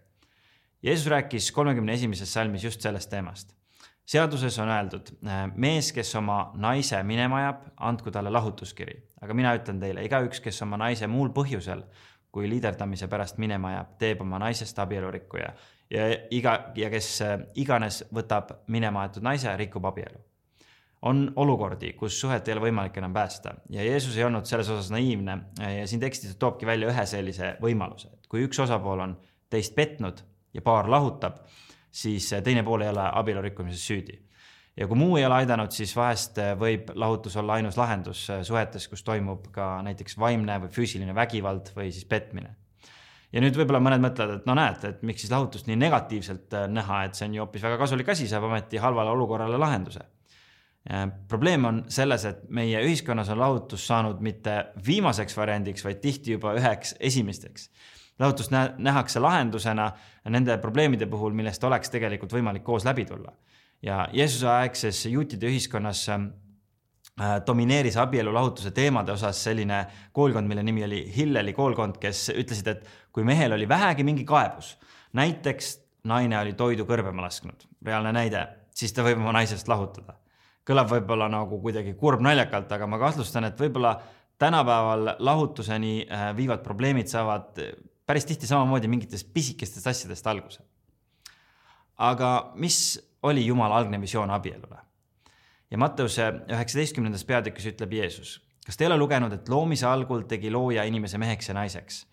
Jeesus 0.82 1.12
rääkis 1.12 1.52
kolmekümne 1.54 1.94
esimeses 1.94 2.34
salmis 2.34 2.64
just 2.64 2.82
sellest 2.82 3.12
teemast 3.12 3.52
seaduses 4.12 4.58
on 4.60 4.70
öeldud, 4.72 5.12
mees, 5.56 5.92
kes 5.96 6.16
oma 6.20 6.52
naise 6.60 7.00
minema 7.08 7.38
ajab, 7.42 7.66
andku 7.92 8.12
talle 8.12 8.32
lahutuskiri, 8.34 8.98
aga 9.24 9.36
mina 9.38 9.54
ütlen 9.56 9.80
teile, 9.82 10.04
igaüks, 10.08 10.42
kes 10.44 10.62
oma 10.66 10.80
naise 10.82 11.08
muul 11.08 11.32
põhjusel 11.36 11.86
kui 12.32 12.50
liiderdamise 12.50 13.08
pärast 13.12 13.38
minema 13.44 13.74
ajab, 13.74 13.94
teeb 14.00 14.22
oma 14.24 14.40
naisest 14.40 14.80
abielurikkuja 14.80 15.54
ja 15.92 16.10
iga 16.32 16.58
ja 16.76 16.90
kes 16.94 17.10
äh, 17.26 17.40
iganes 17.60 18.04
võtab 18.14 18.54
minema 18.72 19.06
aetud 19.06 19.24
naise, 19.24 19.52
rikub 19.58 19.86
abielu. 19.86 20.20
on 21.02 21.32
olukordi, 21.36 21.94
kus 21.98 22.20
suhet 22.22 22.48
ei 22.48 22.54
ole 22.54 22.62
võimalik 22.68 22.98
enam 22.98 23.14
päästa 23.14 23.56
ja 23.70 23.84
Jeesus 23.84 24.18
ei 24.18 24.24
olnud 24.24 24.46
selles 24.46 24.70
osas 24.70 24.92
naiivne 24.94 25.38
ja 25.60 25.88
siin 25.88 26.00
tekstis 26.00 26.36
toobki 26.36 26.66
välja 26.66 26.92
ühe 26.92 27.06
sellise 27.06 27.56
võimaluse, 27.62 28.08
et 28.14 28.28
kui 28.30 28.46
üks 28.46 28.60
osapool 28.62 29.00
on 29.00 29.18
teist 29.50 29.76
petnud 29.76 30.22
ja 30.54 30.62
paar 30.62 30.90
lahutab 30.90 31.42
siis 31.92 32.30
teine 32.44 32.64
pool 32.64 32.82
ei 32.82 32.90
ole 32.90 33.04
abielu 33.14 33.42
rikkumises 33.42 33.88
süüdi. 33.88 34.18
Ja 34.82 34.88
kui 34.90 34.98
muu 34.98 35.20
ei 35.20 35.26
ole 35.28 35.42
aidanud, 35.44 35.72
siis 35.76 35.94
vahest 35.96 36.40
võib 36.60 36.90
lahutus 36.98 37.38
olla 37.38 37.60
ainus 37.60 37.78
lahendus 37.78 38.26
suhetes, 38.48 38.88
kus 38.90 39.06
toimub 39.08 39.52
ka 39.54 39.76
näiteks 39.86 40.18
vaimne 40.20 40.58
või 40.66 40.74
füüsiline 40.74 41.16
vägivald 41.16 41.70
või 41.78 41.92
siis 41.94 42.08
petmine 42.10 42.56
ja 43.32 43.44
nüüd 43.44 43.56
võib-olla 43.56 43.80
mõned 43.84 44.02
mõtlevad, 44.04 44.42
et 44.42 44.50
no 44.50 44.56
näed, 44.58 44.88
et 44.90 45.06
miks 45.08 45.24
siis 45.24 45.32
lahutust 45.32 45.70
nii 45.70 45.78
negatiivselt 45.80 46.58
näha, 46.74 47.06
et 47.06 47.16
see 47.16 47.30
on 47.30 47.38
ju 47.38 47.46
hoopis 47.46 47.64
väga 47.64 47.78
kasulik 47.80 48.10
asi, 48.12 48.28
saab 48.28 48.50
ometi 48.50 48.82
halvale 48.82 49.14
olukorrale 49.14 49.62
lahenduse 49.62 50.04
probleem 51.28 51.66
on 51.66 51.84
selles, 51.94 52.26
et 52.26 52.50
meie 52.50 52.80
ühiskonnas 52.82 53.30
on 53.30 53.40
lahutus 53.40 53.84
saanud 53.88 54.22
mitte 54.22 54.56
viimaseks 54.86 55.38
variandiks, 55.38 55.86
vaid 55.86 56.02
tihti 56.02 56.38
juba 56.38 56.56
üheks 56.58 56.96
esimesteks. 57.00 57.70
lahutust 58.20 58.52
nähakse 58.78 59.20
lahendusena 59.20 59.92
nende 60.30 60.58
probleemide 60.58 61.06
puhul, 61.06 61.34
millest 61.34 61.64
oleks 61.64 61.90
tegelikult 61.90 62.34
võimalik 62.34 62.64
koos 62.64 62.86
läbi 62.86 63.06
tulla. 63.06 63.32
Ja 63.82 64.06
Jeesuse 64.14 64.48
aegses 64.50 65.06
juutide 65.10 65.50
ühiskonnas 65.50 66.04
äh, 66.14 66.30
domineeris 67.48 67.98
abielu 67.98 68.34
lahutuse 68.34 68.72
teemade 68.72 69.12
osas 69.12 69.44
selline 69.44 69.84
koolkond, 70.14 70.48
mille 70.48 70.64
nimi 70.64 70.86
oli 70.86 71.04
Hilleli 71.16 71.54
koolkond, 71.54 71.98
kes 72.02 72.30
ütlesid, 72.36 72.68
et 72.68 72.88
kui 73.12 73.26
mehel 73.28 73.58
oli 73.58 73.68
vähegi 73.70 74.06
mingi 74.08 74.26
kaebus, 74.26 74.76
näiteks 75.18 75.76
naine 76.10 76.40
oli 76.40 76.54
toidu 76.58 76.86
kõrbema 76.90 77.26
lasknud, 77.26 77.68
reaalne 77.86 78.14
näide, 78.16 78.48
siis 78.74 78.94
ta 78.94 79.06
võib 79.06 79.22
oma 79.22 79.36
naisest 79.42 79.70
lahutada 79.72 80.18
kõlab 80.68 80.92
võib-olla 80.92 81.26
nagu 81.32 81.58
kuidagi 81.58 81.96
kurbnaljakalt, 81.98 82.70
aga 82.76 82.88
ma 82.88 83.00
kahtlustan, 83.02 83.48
et 83.48 83.60
võib-olla 83.60 83.96
tänapäeval 84.42 85.16
lahutuseni 85.20 86.06
äh, 86.06 86.28
viivad 86.38 86.62
probleemid 86.66 87.10
saavad 87.10 87.58
päris 88.06 88.28
tihti 88.30 88.50
samamoodi 88.50 88.90
mingitest 88.92 89.30
pisikestest 89.34 89.88
asjadest 89.88 90.28
alguse. 90.28 90.62
aga 91.98 92.52
mis 92.56 93.00
oli 93.24 93.46
Jumala 93.46 93.78
algne 93.78 94.02
visioon 94.02 94.30
abielule? 94.30 94.78
ja 95.72 95.78
Matteuse 95.78 96.28
üheksateistkümnendas 96.52 97.26
peatükis 97.26 97.66
ütleb 97.66 97.94
Jeesus, 97.94 98.42
kas 98.66 98.78
te 98.78 98.84
ei 98.84 98.92
ole 98.92 98.98
lugenud, 98.98 99.34
et 99.34 99.50
loomise 99.50 99.88
algul 99.88 100.26
tegi 100.28 100.52
looja 100.52 100.84
inimese 100.84 101.18
meheks 101.18 101.48
ja 101.48 101.56
naiseks 101.56 102.06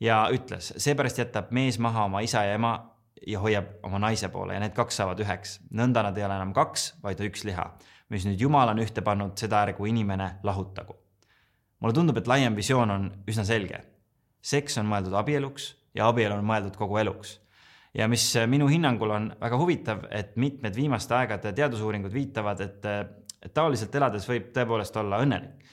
ja 0.00 0.26
ütles, 0.32 0.74
seepärast 0.76 1.18
jätab 1.18 1.50
mees 1.50 1.78
maha 1.78 2.04
oma 2.04 2.20
isa 2.20 2.44
ja 2.44 2.54
ema 2.60 2.76
ja 3.26 3.40
hoiab 3.40 3.78
oma 3.82 3.98
naise 3.98 4.28
poole 4.28 4.54
ja 4.54 4.60
need 4.60 4.74
kaks 4.76 4.96
saavad 5.00 5.20
üheks. 5.24 5.60
nõnda 5.72 6.02
nad 6.02 6.18
ei 6.18 6.24
ole 6.24 6.36
enam 6.36 6.52
kaks, 6.52 6.94
vaid 7.02 7.20
üks 7.24 7.44
liha 7.48 7.70
mis 8.12 8.26
nüüd 8.26 8.40
Jumal 8.40 8.70
on 8.70 8.80
ühte 8.82 9.02
pannud, 9.04 9.34
seda 9.38 9.64
ärgu 9.66 9.86
inimene 9.90 10.36
lahutagu. 10.46 10.96
mulle 11.80 11.94
tundub, 11.94 12.16
et 12.16 12.26
laiem 12.26 12.56
visioon 12.56 12.90
on 12.90 13.10
üsna 13.28 13.44
selge. 13.44 13.80
seks 14.42 14.78
on 14.78 14.86
mõeldud 14.86 15.16
abieluks 15.18 15.74
ja 15.94 16.08
abielu 16.08 16.34
on 16.34 16.44
mõeldud 16.44 16.76
kogu 16.76 16.98
eluks. 16.98 17.40
Ja 17.96 18.08
mis 18.08 18.24
minu 18.50 18.68
hinnangul 18.68 19.14
on 19.14 19.30
väga 19.40 19.58
huvitav, 19.60 20.04
et 20.10 20.36
mitmed 20.36 20.74
viimaste 20.76 21.14
aegade 21.16 21.52
teadusuuringud 21.56 22.12
viitavad, 22.12 22.60
et, 22.60 22.84
et 23.42 23.54
taoliselt 23.54 23.94
elades 23.94 24.28
võib 24.28 24.52
tõepoolest 24.56 25.00
olla 25.00 25.22
õnnelik. 25.24 25.64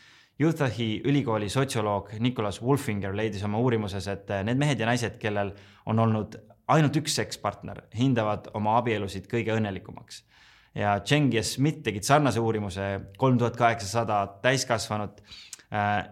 Utahi 0.44 1.04
ülikooli 1.08 1.48
sotsioloog 1.50 2.10
Nicholas 2.20 2.58
Wolfinger 2.62 3.14
leidis 3.16 3.44
oma 3.48 3.60
uurimuses, 3.64 4.08
et 4.12 4.32
need 4.44 4.60
mehed 4.60 4.82
ja 4.82 4.88
naised, 4.90 5.16
kellel 5.22 5.54
on 5.88 6.00
olnud 6.04 6.36
ainult 6.74 6.98
üks 7.00 7.16
sekspartner, 7.20 7.84
hindavad 7.96 8.50
oma 8.58 8.78
abielusid 8.80 9.30
kõige 9.32 9.54
õnnelikumaks 9.56 10.24
ja 10.76 10.98
Cheng 11.06 11.34
ja 11.34 11.44
Smith 11.46 11.84
tegid 11.86 12.06
sarnase 12.06 12.42
uurimuse, 12.42 12.86
kolm 13.18 13.38
tuhat 13.38 13.58
kaheksasada 13.58 14.20
täiskasvanut 14.44 15.22
äh, 15.74 16.08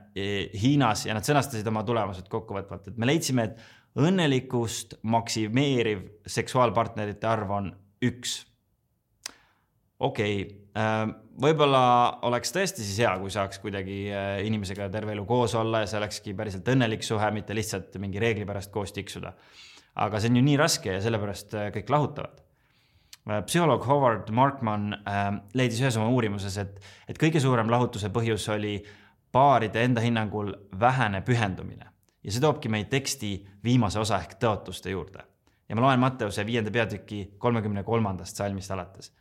Hiinas 0.61 1.05
ja 1.07 1.15
nad 1.17 1.25
sõnastasid 1.25 1.67
oma 1.71 1.83
tulemused 1.87 2.29
kokkuvõtvalt, 2.29 2.91
et 2.91 2.99
me 3.01 3.09
leidsime, 3.09 3.49
et 3.49 3.80
õnnelikkust 3.99 4.95
maksimeeriv 5.03 6.05
seksuaalpartnerite 6.27 7.27
arv 7.27 7.51
on 7.51 7.71
üks. 8.07 8.45
okei 9.99 10.37
okay, 10.41 10.55
äh,, 10.77 11.01
võib-olla 11.41 11.83
oleks 12.27 12.53
tõesti 12.55 12.85
siis 12.85 13.01
hea, 13.03 13.11
kui 13.19 13.33
saaks 13.33 13.59
kuidagi 13.59 14.05
äh, 14.13 14.37
inimesega 14.47 14.89
terve 14.93 15.11
elu 15.15 15.25
koos 15.25 15.55
olla 15.59 15.83
ja 15.83 15.89
see 15.91 15.99
olekski 15.99 16.33
päriselt 16.37 16.71
õnnelik 16.71 17.03
suhe, 17.03 17.31
mitte 17.35 17.55
lihtsalt 17.57 17.97
mingi 17.99 18.21
reegli 18.23 18.47
pärast 18.47 18.71
koos 18.71 18.95
tiksuda. 18.95 19.33
aga 19.95 20.19
see 20.19 20.31
on 20.31 20.39
ju 20.39 20.45
nii 20.47 20.57
raske 20.57 20.95
ja 20.95 21.03
sellepärast 21.03 21.53
äh, 21.59 21.69
kõik 21.75 21.91
lahutavad 21.91 22.39
psühholoog 23.21 23.83
Howard 23.85 24.31
Markman 24.33 24.95
leidis 25.53 25.77
ühes 25.83 25.97
oma 25.99 26.07
uurimuses, 26.09 26.55
et, 26.57 26.79
et 27.05 27.19
kõige 27.21 27.37
suurem 27.39 27.69
lahutuse 27.69 28.09
põhjus 28.09 28.47
oli 28.49 28.79
paaride 29.31 29.83
enda 29.85 30.01
hinnangul 30.01 30.49
vähene 30.79 31.21
pühendumine 31.21 31.90
ja 32.23 32.31
see 32.31 32.43
toobki 32.43 32.69
meid 32.69 32.89
teksti 32.89 33.31
viimase 33.63 33.99
osa 33.99 34.19
ehk 34.21 34.37
tõotuste 34.41 34.93
juurde. 34.93 35.23
ja 35.69 35.75
ma 35.75 35.87
loen 35.87 35.99
Matteuse 35.99 36.45
viienda 36.45 36.71
peatüki 36.71 37.35
kolmekümne 37.37 37.83
kolmandast 37.83 38.37
salmist 38.37 38.71
alates. 38.71 39.11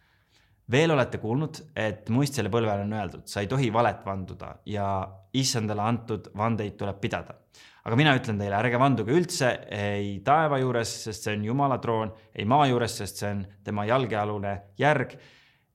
veel 0.70 0.90
olete 0.90 1.18
kuulnud, 1.18 1.62
et 1.76 2.08
muistsele 2.08 2.48
põlvele 2.48 2.86
on 2.86 2.92
öeldud, 2.92 3.26
sa 3.26 3.40
ei 3.40 3.46
tohi 3.46 3.72
valet 3.72 4.06
vanduda 4.06 4.56
ja 4.66 5.08
issandale 5.32 5.82
antud 5.82 6.30
vandeid 6.36 6.76
tuleb 6.76 7.00
pidada 7.00 7.40
aga 7.84 7.96
mina 7.96 8.14
ütlen 8.18 8.40
teile, 8.40 8.56
ärge 8.58 8.80
vanduge 8.80 9.14
üldse 9.16 9.50
ei 9.72 10.18
taeva 10.24 10.60
juures, 10.60 10.92
sest 11.06 11.26
see 11.26 11.36
on 11.38 11.44
Jumala 11.48 11.80
troon, 11.82 12.12
ei 12.36 12.46
maa 12.48 12.66
juures, 12.68 12.96
sest 13.00 13.22
see 13.22 13.30
on 13.32 13.44
tema 13.64 13.86
jalgealune 13.88 14.54
järg, 14.80 15.16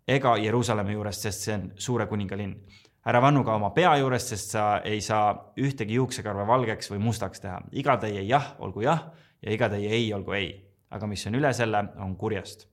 ega 0.08 0.36
Jeruusalemma 0.42 0.94
juures, 0.94 1.22
sest 1.26 1.48
see 1.48 1.56
on 1.58 1.70
suure 1.82 2.06
kuninga 2.10 2.38
linn. 2.38 2.58
Ära 3.06 3.22
vannu 3.22 3.44
ka 3.46 3.56
oma 3.56 3.72
pea 3.76 3.96
juures, 4.02 4.28
sest 4.30 4.56
sa 4.56 4.66
ei 4.84 5.02
saa 5.02 5.34
ühtegi 5.62 6.00
juuksekarva 6.00 6.46
valgeks 6.48 6.90
või 6.92 7.04
mustaks 7.08 7.44
teha. 7.44 7.60
iga 7.72 7.98
teie 8.02 8.24
jah 8.26 8.56
olgu 8.60 8.82
jah 8.82 9.12
ja 9.42 9.52
iga 9.52 9.70
teie 9.70 9.92
ei 9.94 10.14
olgu 10.14 10.34
ei. 10.34 10.54
aga 10.90 11.08
mis 11.08 11.26
on 11.28 11.36
üle 11.36 11.54
selle, 11.54 11.84
on 12.00 12.16
kurjast. 12.16 12.68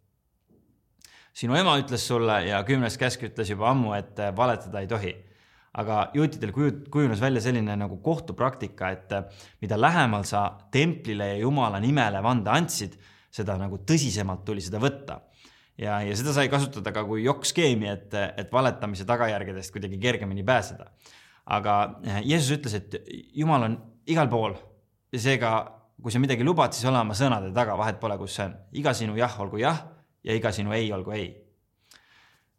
sinu 1.32 1.56
ema 1.56 1.76
ütles 1.78 2.06
sulle 2.06 2.46
ja 2.46 2.64
kümnes 2.64 2.98
käsk 2.98 3.22
ütles 3.22 3.50
juba 3.50 3.70
ammu, 3.70 3.92
et 3.94 4.18
valetada 4.36 4.80
ei 4.80 4.86
tohi 4.88 5.14
aga 5.80 6.10
juutidel 6.14 6.52
kujunes 6.52 7.20
välja 7.20 7.40
selline 7.40 7.76
nagu 7.80 7.96
kohtupraktika, 8.04 8.90
et 8.92 9.12
äh, 9.16 9.24
mida 9.62 9.78
lähemal 9.80 10.24
sa 10.28 10.44
templile 10.72 11.32
ja 11.32 11.40
jumala 11.46 11.80
nimele 11.80 12.20
vande 12.22 12.52
andsid, 12.52 12.98
seda 13.32 13.56
nagu 13.60 13.80
tõsisemalt 13.88 14.44
tuli 14.44 14.60
seda 14.64 14.80
võtta. 14.82 15.22
Ja, 15.78 16.00
ja 16.04 16.16
seda 16.18 16.34
sai 16.36 16.48
kasutada 16.52 16.92
ka 16.94 17.04
kui 17.08 17.24
jokk-skeemi, 17.24 17.88
et, 17.90 18.16
et 18.36 18.52
valetamise 18.52 19.06
tagajärgedest 19.08 19.72
kuidagi 19.74 20.00
kergemini 20.02 20.44
pääseda. 20.44 20.90
aga 21.46 21.76
äh, 22.06 22.20
Jeesus 22.24 22.58
ütles, 22.58 22.74
et 22.74 22.98
jumal 23.34 23.68
on 23.68 23.78
igal 24.06 24.28
pool 24.30 24.54
ja 25.12 25.20
seega, 25.20 25.52
kui 26.02 26.12
sa 26.12 26.20
midagi 26.22 26.44
lubad, 26.44 26.74
siis 26.74 26.86
ole 26.88 27.00
oma 27.00 27.14
sõnade 27.14 27.52
taga, 27.54 27.76
vahet 27.78 27.98
pole, 28.00 28.18
kus 28.18 28.36
see 28.36 28.46
on. 28.46 28.54
iga 28.72 28.94
sinu 28.94 29.16
jah 29.16 29.40
olgu 29.40 29.58
jah 29.62 29.82
ja 30.24 30.36
iga 30.36 30.52
sinu 30.52 30.72
ei 30.72 30.92
olgu 30.92 31.16
ei. 31.16 31.32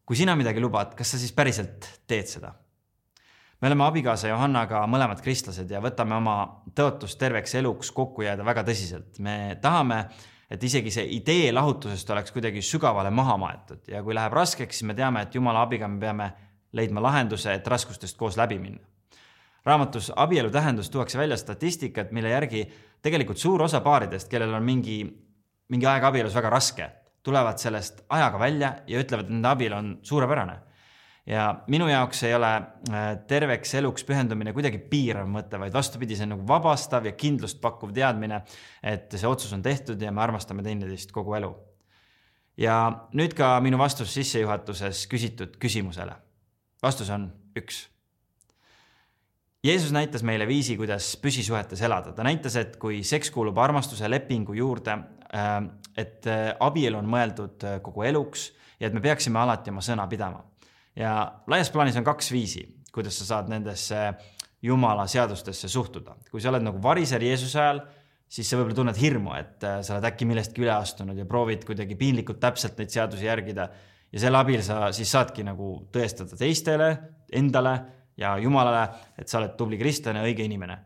kui 0.05 0.19
sina 0.19 0.35
midagi 0.35 0.59
lubad, 0.59 0.95
kas 0.95 1.15
sa 1.15 1.21
siis 1.21 1.31
päriselt 1.31 1.87
teed 2.07 2.27
seda? 2.27 2.53
me 3.63 3.69
oleme 3.69 3.85
abikaasa 3.85 4.27
Johannaga 4.27 4.81
mõlemad 4.91 5.21
kristlased 5.23 5.69
ja 5.71 5.79
võtame 5.79 6.17
oma 6.17 6.35
tõotust 6.75 7.15
terveks 7.15 7.55
eluks 7.55 7.93
kokku 7.95 8.25
jääda 8.25 8.43
väga 8.43 8.65
tõsiselt. 8.67 9.19
me 9.23 9.55
tahame, 9.61 10.03
et 10.53 10.63
isegi 10.63 10.91
see 10.93 11.05
idee 11.15 11.51
lahutusest 11.53 12.09
oleks 12.13 12.31
kuidagi 12.31 12.61
sügavale 12.61 13.09
maha 13.09 13.37
maetud 13.41 13.87
ja 13.89 14.03
kui 14.05 14.13
läheb 14.13 14.33
raskeks, 14.37 14.79
siis 14.79 14.87
me 14.87 14.93
teame, 14.97 15.23
et 15.25 15.35
jumala 15.35 15.63
abiga 15.65 15.87
me 15.89 15.99
peame 15.99 16.31
leidma 16.77 17.01
lahenduse, 17.01 17.53
et 17.53 17.67
raskustest 17.67 18.17
koos 18.17 18.37
läbi 18.37 18.59
minna. 18.59 18.85
raamatus 19.65 20.11
Abielu 20.15 20.49
tähendus 20.51 20.89
tuuakse 20.89 21.17
välja 21.17 21.37
statistikat, 21.37 22.11
mille 22.11 22.29
järgi 22.29 22.65
tegelikult 23.01 23.37
suur 23.37 23.61
osa 23.63 23.81
paaridest, 23.81 24.29
kellel 24.29 24.53
on 24.53 24.63
mingi, 24.63 24.97
mingi 25.69 25.85
aeg 25.85 26.03
abielus 26.03 26.35
väga 26.35 26.49
raske, 26.49 26.89
tulevad 27.23 27.57
sellest 27.57 28.03
ajaga 28.09 28.39
välja 28.39 28.73
ja 28.87 28.99
ütlevad, 28.99 29.25
et 29.25 29.33
nende 29.33 29.47
abielu 29.47 29.75
on 29.75 29.97
suurepärane 30.03 30.59
ja 31.27 31.43
minu 31.71 31.87
jaoks 31.87 32.23
ei 32.27 32.33
ole 32.35 32.49
äh, 32.55 33.05
terveks 33.27 33.73
eluks 33.79 34.03
pühendumine 34.07 34.53
kuidagi 34.55 34.79
piirav 34.91 35.29
mõte, 35.31 35.59
vaid 35.59 35.75
vastupidi, 35.75 36.17
see 36.19 36.27
on 36.27 36.35
nagu 36.35 36.47
vabastav 36.47 37.07
ja 37.07 37.13
kindlust 37.15 37.61
pakkuv 37.63 37.93
teadmine, 37.95 38.41
et 38.83 39.15
see 39.15 39.29
otsus 39.29 39.53
on 39.55 39.63
tehtud 39.63 40.01
ja 40.01 40.11
me 40.11 40.23
armastame 40.23 40.65
teineteist 40.65 41.15
kogu 41.15 41.37
elu. 41.39 41.53
ja 42.57 42.75
nüüd 43.17 43.33
ka 43.33 43.55
minu 43.63 43.79
vastus 43.79 44.13
sissejuhatuses 44.13 45.07
küsitud 45.07 45.57
küsimusele. 45.59 46.15
vastus 46.83 47.09
on 47.09 47.31
üks. 47.57 47.87
Jeesus 49.63 49.93
näitas 49.95 50.23
meile 50.27 50.43
viisi, 50.47 50.75
kuidas 50.75 51.15
püsisuhetes 51.15 51.81
elada, 51.81 52.11
ta 52.11 52.23
näitas, 52.23 52.57
et 52.59 52.75
kui 52.77 52.99
seks 53.03 53.31
kuulub 53.31 53.57
armastuse 53.57 54.09
lepingu 54.11 54.53
juurde, 54.53 54.99
äh, 55.31 55.59
et 55.95 56.27
äh, 56.27 56.49
abielu 56.59 56.99
on 56.99 57.07
mõeldud 57.07 57.63
kogu 57.81 58.03
eluks 58.03 58.51
ja 58.79 58.89
et 58.89 58.93
me 58.93 58.99
peaksime 58.99 59.39
alati 59.39 59.71
oma 59.71 59.79
sõna 59.79 60.03
pidama 60.11 60.43
ja 60.95 61.41
laias 61.47 61.71
plaanis 61.73 61.97
on 61.97 62.05
kaks 62.05 62.31
viisi, 62.31 62.63
kuidas 62.93 63.17
sa 63.19 63.25
saad 63.25 63.49
nendesse 63.51 64.13
jumala 64.63 65.07
seadustesse 65.07 65.67
suhtuda. 65.67 66.15
kui 66.31 66.41
sa 66.41 66.49
oled 66.49 66.63
nagu 66.63 66.81
variser 66.81 67.23
Jeesuse 67.23 67.59
ajal, 67.59 67.81
siis 68.29 68.49
sa 68.49 68.57
võib-olla 68.57 68.77
tunned 68.77 68.99
hirmu, 68.99 69.33
et 69.37 69.65
äh, 69.67 69.81
sa 69.85 69.97
oled 69.97 70.07
äkki 70.07 70.27
millestki 70.29 70.63
üle 70.63 70.73
astunud 70.75 71.17
ja 71.17 71.25
proovid 71.29 71.65
kuidagi 71.67 71.97
piinlikult 71.99 72.39
täpselt 72.41 72.79
neid 72.79 72.93
seadusi 72.93 73.27
järgida. 73.27 73.69
ja 74.13 74.19
selle 74.19 74.37
abil 74.37 74.61
sa 74.61 74.91
siis 74.93 75.11
saadki 75.11 75.43
nagu 75.43 75.89
tõestada 75.91 76.37
teistele, 76.37 76.89
endale 77.31 77.75
ja 78.17 78.37
Jumalale, 78.37 78.87
et 79.17 79.27
sa 79.27 79.39
oled 79.39 79.55
tubli 79.57 79.77
kristlane, 79.77 80.21
õige 80.21 80.45
inimene. 80.45 80.77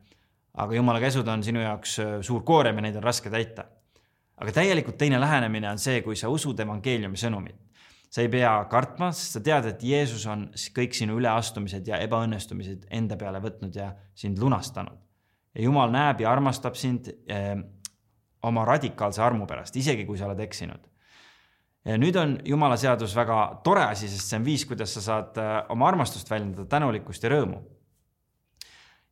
aga 0.58 0.74
Jumala 0.74 1.00
käsud 1.00 1.28
on 1.28 1.44
sinu 1.44 1.62
jaoks 1.62 2.00
äh, 2.00 2.18
suur 2.22 2.44
koorem 2.44 2.80
ja 2.80 2.88
neid 2.88 2.96
on 2.96 3.04
raske 3.04 3.30
täita. 3.30 3.66
aga 4.38 4.52
täielikult 4.52 4.98
teine 4.98 5.20
lähenemine 5.20 5.70
on 5.70 5.78
see, 5.78 6.02
kui 6.02 6.16
sa 6.16 6.30
usud 6.30 6.60
evangeeliumi 6.60 7.18
sõnumit 7.18 7.67
sa 8.10 8.24
ei 8.24 8.30
pea 8.32 8.52
kartma, 8.72 9.12
sest 9.16 9.38
sa 9.38 9.44
tead, 9.44 9.68
et 9.72 9.84
Jeesus 9.84 10.26
on 10.32 10.48
kõik 10.76 10.96
sinu 10.96 11.18
üleastumised 11.20 11.88
ja 11.88 12.00
ebaõnnestumised 12.06 12.88
enda 12.94 13.18
peale 13.20 13.42
võtnud 13.44 13.76
ja 13.76 13.92
sind 14.16 14.40
lunastanud. 14.40 14.98
ja 15.54 15.64
Jumal 15.64 15.92
näeb 15.92 16.22
ja 16.22 16.32
armastab 16.32 16.76
sind 16.76 17.10
eh, 17.28 17.56
oma 18.44 18.66
radikaalse 18.66 19.22
armu 19.22 19.48
pärast, 19.48 19.76
isegi 19.76 20.06
kui 20.06 20.18
sa 20.18 20.26
oled 20.26 20.40
eksinud. 20.40 20.80
ja 21.86 21.98
nüüd 21.98 22.16
on 22.16 22.38
Jumala 22.46 22.78
seadus 22.78 23.16
väga 23.16 23.62
tore 23.64 23.84
asi, 23.84 24.08
sest 24.08 24.30
see 24.30 24.40
on 24.40 24.46
viis, 24.46 24.66
kuidas 24.66 24.94
sa 24.94 25.02
saad 25.02 25.38
eh, 25.38 25.58
oma 25.70 25.88
armastust 25.88 26.30
väljendada, 26.30 26.68
tänulikkust 26.70 27.24
ja 27.24 27.36
rõõmu 27.36 27.77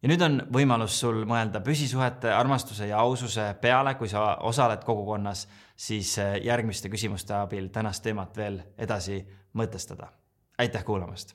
ja 0.06 0.10
nüüd 0.12 0.22
on 0.22 0.36
võimalus 0.54 1.00
sul 1.02 1.24
mõelda 1.26 1.64
püsisuhete, 1.66 2.30
armastuse 2.30 2.92
ja 2.92 3.00
aususe 3.02 3.48
peale, 3.62 3.96
kui 3.98 4.12
sa 4.12 4.36
osaled 4.46 4.84
kogukonnas, 4.86 5.48
siis 5.76 6.12
eh, 6.22 6.36
järgmiste 6.46 6.92
küsimuste 6.94 7.34
abil 7.40 7.72
tänast 7.74 8.06
teemat 8.06 8.38
veel 8.38 8.62
edasi 8.78 9.24
mõtestada. 9.58 10.12
aitäh 10.62 10.86
kuulamast 10.86 11.34